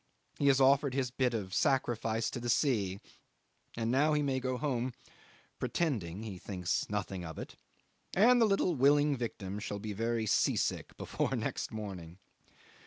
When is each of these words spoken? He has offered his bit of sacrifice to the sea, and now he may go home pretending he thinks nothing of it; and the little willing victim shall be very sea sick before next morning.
He 0.39 0.47
has 0.47 0.59
offered 0.59 0.95
his 0.95 1.11
bit 1.11 1.35
of 1.35 1.53
sacrifice 1.53 2.31
to 2.31 2.39
the 2.39 2.49
sea, 2.49 2.99
and 3.77 3.91
now 3.91 4.13
he 4.13 4.23
may 4.23 4.39
go 4.39 4.57
home 4.57 4.95
pretending 5.59 6.23
he 6.23 6.39
thinks 6.39 6.89
nothing 6.89 7.23
of 7.23 7.37
it; 7.37 7.55
and 8.15 8.41
the 8.41 8.47
little 8.47 8.73
willing 8.73 9.15
victim 9.15 9.59
shall 9.59 9.77
be 9.77 9.93
very 9.93 10.25
sea 10.25 10.55
sick 10.55 10.97
before 10.97 11.35
next 11.35 11.71
morning. 11.71 12.17